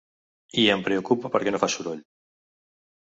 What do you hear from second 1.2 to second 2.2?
perquè no fa soroll.